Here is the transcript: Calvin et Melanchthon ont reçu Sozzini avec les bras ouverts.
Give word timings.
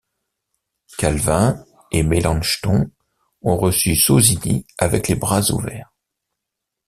Calvin 0.97 1.63
et 1.91 2.01
Melanchthon 2.01 2.89
ont 3.43 3.55
reçu 3.55 3.95
Sozzini 3.95 4.65
avec 4.79 5.07
les 5.07 5.13
bras 5.15 5.51
ouverts. 5.51 5.93